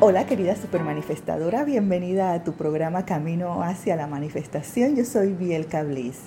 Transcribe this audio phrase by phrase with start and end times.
[0.00, 4.94] Hola querida supermanifestadora, bienvenida a tu programa Camino hacia la Manifestación.
[4.94, 6.20] Yo soy Biel Cablis.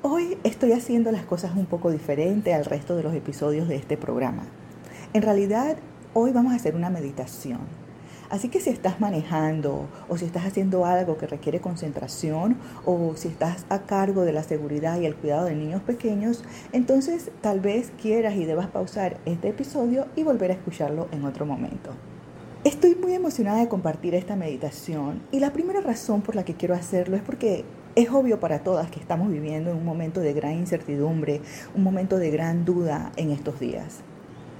[0.00, 3.98] Hoy estoy haciendo las cosas un poco diferente al resto de los episodios de este
[3.98, 4.44] programa.
[5.12, 5.76] En realidad,
[6.14, 7.58] hoy vamos a hacer una meditación.
[8.30, 13.28] Así que si estás manejando o si estás haciendo algo que requiere concentración o si
[13.28, 16.42] estás a cargo de la seguridad y el cuidado de niños pequeños,
[16.72, 21.44] entonces tal vez quieras y debas pausar este episodio y volver a escucharlo en otro
[21.44, 21.90] momento.
[22.66, 26.74] Estoy muy emocionada de compartir esta meditación y la primera razón por la que quiero
[26.74, 30.54] hacerlo es porque es obvio para todas que estamos viviendo en un momento de gran
[30.54, 31.40] incertidumbre,
[31.76, 34.00] un momento de gran duda en estos días.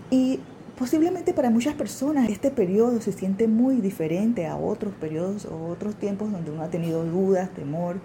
[0.09, 0.39] Y
[0.79, 5.97] posiblemente para muchas personas este periodo se siente muy diferente a otros periodos o otros
[5.97, 7.97] tiempos donde uno ha tenido dudas, temor,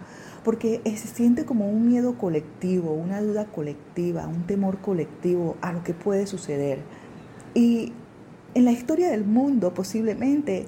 [0.44, 5.84] porque se siente como un miedo colectivo, una duda colectiva, un temor colectivo a lo
[5.84, 6.80] que puede suceder.
[7.54, 7.94] Y
[8.54, 10.66] en la historia del mundo posiblemente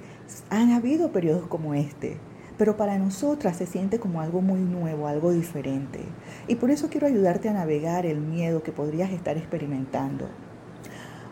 [0.50, 2.18] han habido periodos como este,
[2.58, 6.00] pero para nosotras se siente como algo muy nuevo, algo diferente.
[6.48, 10.28] Y por eso quiero ayudarte a navegar el miedo que podrías estar experimentando.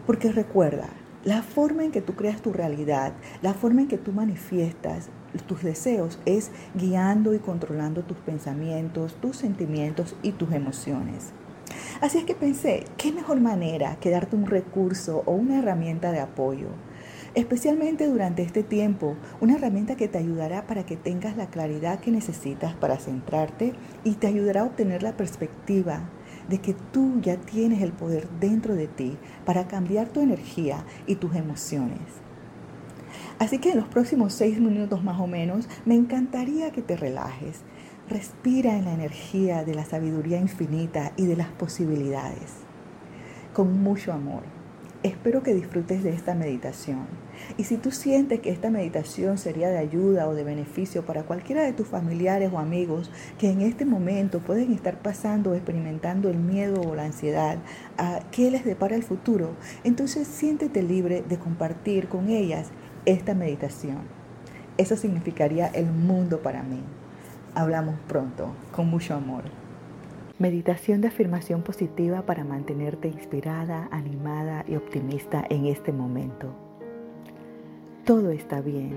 [0.06, 0.90] Porque recuerda,
[1.24, 5.10] la forma en que tú creas tu realidad, la forma en que tú manifiestas
[5.48, 11.32] tus deseos es guiando y controlando tus pensamientos, tus sentimientos y tus emociones.
[12.02, 16.20] Así es que pensé, ¿qué mejor manera que darte un recurso o una herramienta de
[16.20, 16.68] apoyo?
[17.34, 22.12] Especialmente durante este tiempo, una herramienta que te ayudará para que tengas la claridad que
[22.12, 26.10] necesitas para centrarte y te ayudará a obtener la perspectiva
[26.50, 31.16] de que tú ya tienes el poder dentro de ti para cambiar tu energía y
[31.16, 32.00] tus emociones.
[33.40, 37.62] Así que en los próximos seis minutos más o menos, me encantaría que te relajes
[38.12, 42.56] Respira en la energía de la sabiduría infinita y de las posibilidades.
[43.54, 44.44] Con mucho amor.
[45.02, 47.08] Espero que disfrutes de esta meditación.
[47.56, 51.64] Y si tú sientes que esta meditación sería de ayuda o de beneficio para cualquiera
[51.64, 53.10] de tus familiares o amigos
[53.40, 57.60] que en este momento pueden estar pasando o experimentando el miedo o la ansiedad
[57.98, 59.56] a qué les depara el futuro,
[59.86, 62.72] entonces siéntete libre de compartir con ellas
[63.06, 64.00] esta meditación.
[64.78, 66.82] Eso significaría el mundo para mí.
[67.54, 69.44] Hablamos pronto, con mucho amor.
[70.40, 76.56] Meditación de afirmación positiva para mantenerte inspirada, animada y optimista en este momento.
[78.06, 78.96] Todo está bien.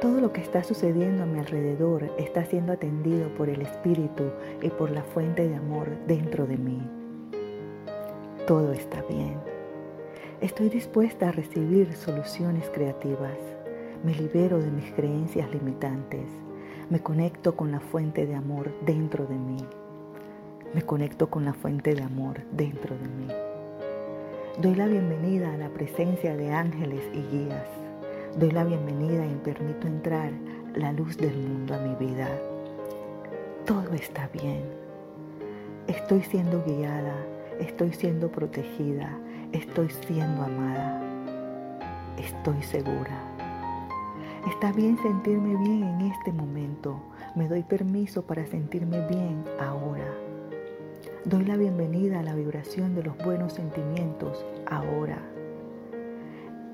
[0.00, 4.30] Todo lo que está sucediendo a mi alrededor está siendo atendido por el Espíritu
[4.62, 6.80] y por la fuente de amor dentro de mí.
[8.46, 9.34] Todo está bien.
[10.40, 13.38] Estoy dispuesta a recibir soluciones creativas.
[14.04, 16.28] Me libero de mis creencias limitantes
[16.90, 19.64] me conecto con la fuente de amor dentro de mí.
[20.74, 23.28] Me conecto con la fuente de amor dentro de mí.
[24.60, 27.66] Doy la bienvenida a la presencia de ángeles y guías.
[28.36, 30.32] Doy la bienvenida y permito entrar
[30.74, 32.28] la luz del mundo a mi vida.
[33.66, 34.64] Todo está bien.
[35.86, 37.14] Estoy siendo guiada,
[37.60, 39.16] estoy siendo protegida,
[39.52, 41.00] estoy siendo amada.
[42.18, 43.29] Estoy segura.
[44.48, 46.98] Está bien sentirme bien en este momento.
[47.34, 50.14] Me doy permiso para sentirme bien ahora.
[51.26, 55.18] Doy la bienvenida a la vibración de los buenos sentimientos ahora.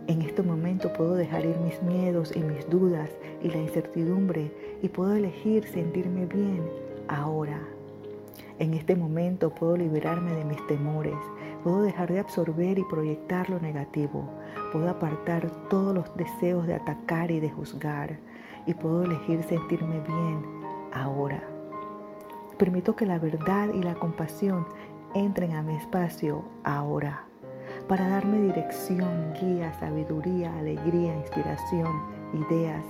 [0.06, 3.10] En este momento puedo dejar ir mis miedos y mis dudas
[3.42, 6.62] y la incertidumbre y puedo elegir sentirme bien
[7.08, 7.58] ahora.
[8.60, 11.18] En este momento puedo liberarme de mis temores,
[11.64, 14.30] puedo dejar de absorber y proyectar lo negativo,
[14.72, 18.18] puedo apartar todos los deseos de atacar y de juzgar
[18.66, 20.44] y puedo elegir sentirme bien
[20.92, 21.42] ahora.
[22.58, 24.66] Permito que la verdad y la compasión
[25.14, 27.24] entren a mi espacio ahora
[27.88, 32.02] para darme dirección, guía, sabiduría, alegría, inspiración,
[32.34, 32.84] ideas,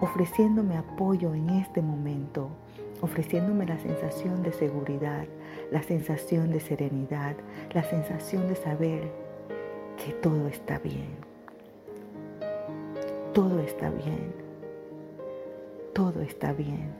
[0.00, 2.50] ofreciéndome apoyo en este momento,
[3.00, 5.24] ofreciéndome la sensación de seguridad,
[5.70, 7.36] la sensación de serenidad,
[7.72, 9.21] la sensación de saber
[9.96, 11.08] que todo está bien.
[13.32, 14.32] Todo está bien.
[15.92, 16.90] Todo está bien.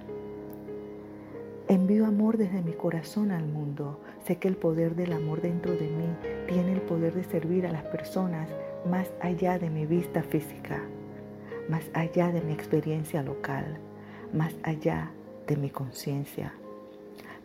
[1.69, 4.00] Envío amor desde mi corazón al mundo.
[4.27, 6.17] Sé que el poder del amor dentro de mí
[6.47, 8.49] tiene el poder de servir a las personas
[8.91, 10.83] más allá de mi vista física,
[11.69, 13.79] más allá de mi experiencia local,
[14.33, 15.11] más allá
[15.47, 16.53] de mi conciencia.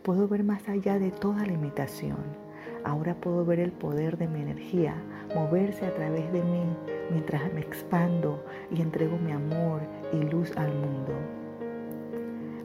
[0.04, 2.47] Puedo ver más allá de toda limitación
[2.88, 4.96] Ahora puedo ver el poder de mi energía
[5.36, 6.64] moverse a través de mí
[7.12, 8.42] mientras me expando
[8.72, 9.82] y entrego mi amor
[10.14, 11.12] y luz al mundo.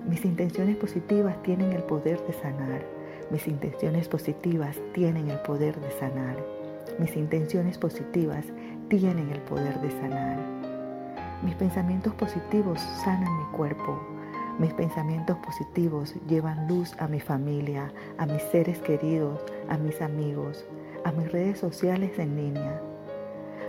[0.08, 2.86] Mis intenciones positivas tienen el poder de sanar.
[3.32, 6.36] Mis intenciones positivas tienen el poder de sanar.
[7.00, 8.46] Mis intenciones positivas
[8.86, 10.38] tienen el poder de sanar.
[11.42, 14.11] Mis pensamientos positivos sanan mi cuerpo.
[14.62, 20.64] Mis pensamientos positivos llevan luz a mi familia, a mis seres queridos, a mis amigos,
[21.04, 22.80] a mis redes sociales en línea.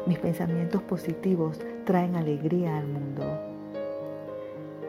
[0.06, 3.24] Mis pensamientos positivos traen alegría al mundo.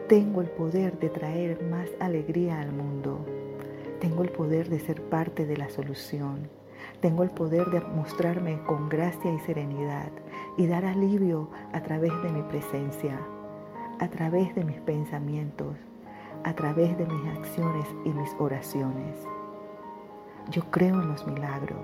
[0.07, 3.25] Tengo el poder de traer más alegría al mundo.
[3.99, 6.49] Tengo el poder de ser parte de la solución.
[7.01, 10.11] Tengo el poder de mostrarme con gracia y serenidad
[10.55, 13.19] y dar alivio a través de mi presencia,
[13.97, 15.75] a través de mis pensamientos,
[16.43, 19.15] a través de mis acciones y mis oraciones.
[20.51, 21.79] Yo creo en los milagros.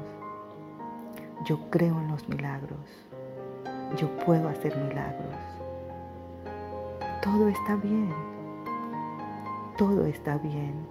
[1.45, 2.80] Yo creo en los milagros.
[3.98, 5.36] Yo puedo hacer milagros.
[7.24, 8.13] Todo está bien.
[9.77, 10.88] Todo está bien.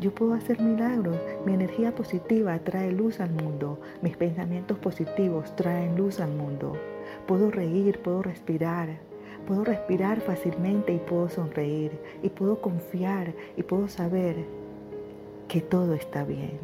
[0.00, 1.16] Yo puedo hacer milagros.
[1.46, 3.78] Mi energía positiva trae luz al mundo.
[4.02, 6.72] Mis pensamientos positivos traen luz al mundo.
[7.26, 9.11] Puedo reír, puedo respirar.
[9.52, 11.92] Puedo respirar fácilmente y puedo sonreír.
[12.22, 14.34] Y puedo confiar y puedo saber
[15.46, 16.58] que todo está bien.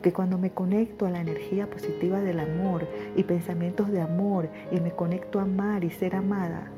[0.00, 4.80] Que cuando me conecto a la energía positiva del amor y pensamientos de amor y
[4.80, 6.70] me conecto a amar y ser amada,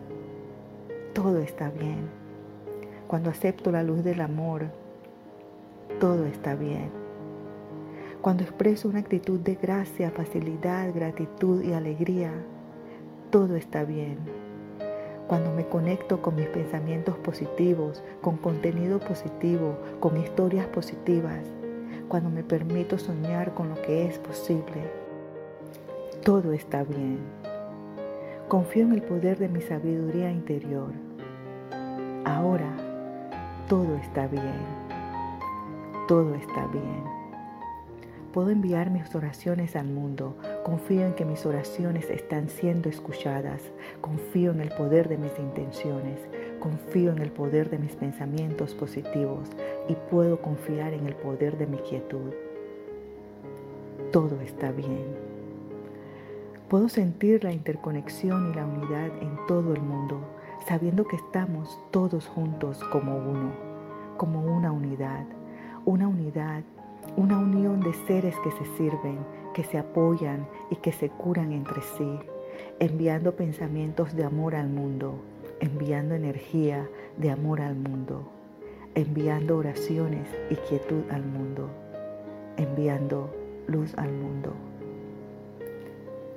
[1.12, 2.00] todo está bien.
[3.06, 4.64] Cuando acepto la luz del amor,
[6.00, 6.90] todo está bien.
[8.20, 12.32] Cuando expreso una actitud de gracia, facilidad, gratitud y alegría,
[13.30, 14.45] todo está bien.
[15.26, 21.46] Cuando me conecto con mis pensamientos positivos, con contenido positivo, con historias positivas,
[22.08, 24.90] cuando me permito soñar con lo que es posible,
[26.22, 27.18] todo está bien.
[28.48, 30.92] Confío en el poder de mi sabiduría interior.
[32.24, 32.76] Ahora
[33.68, 34.86] todo está bien
[36.06, 37.02] todo está bien.
[38.32, 40.36] Puedo enviar mis oraciones al mundo.
[40.66, 43.62] Confío en que mis oraciones están siendo escuchadas.
[44.00, 46.18] Confío en el poder de mis intenciones.
[46.58, 49.48] Confío en el poder de mis pensamientos positivos
[49.86, 52.32] y puedo confiar en el poder de mi quietud.
[54.10, 55.06] Todo está bien.
[56.68, 60.18] Puedo sentir la interconexión y la unidad en todo el mundo,
[60.66, 63.52] sabiendo que estamos todos juntos como uno,
[64.16, 65.26] como una unidad
[65.86, 66.64] una unidad,
[67.16, 69.18] una unión de seres que se sirven,
[69.56, 72.18] que se apoyan y que se curan entre sí,
[72.78, 75.14] enviando pensamientos de amor al mundo,
[75.60, 76.86] enviando energía
[77.16, 78.28] de amor al mundo,
[78.94, 81.70] enviando oraciones y quietud al mundo,
[82.58, 83.34] enviando
[83.66, 84.52] luz al mundo.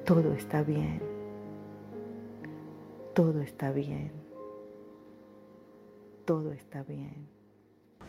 [0.06, 1.02] Todo está bien.
[3.14, 4.14] Todo está bien.
[6.24, 7.39] Todo está bien.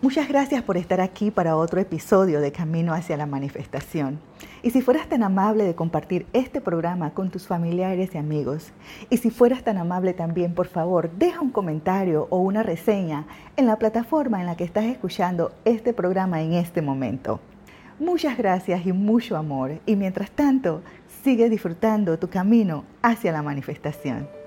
[0.02, 4.18] Muchas gracias por estar aquí para otro episodio de Camino hacia la Manifestación.
[4.62, 8.72] Y si fueras tan amable de compartir este programa con tus familiares y amigos,
[9.10, 13.26] y si fueras tan amable también, por favor, deja un comentario o una reseña
[13.58, 17.38] en la plataforma en la que estás escuchando este programa en este momento.
[17.98, 19.80] Muchas gracias y mucho amor.
[19.84, 20.80] Y mientras tanto,
[21.22, 24.39] sigue disfrutando tu camino hacia la manifestación.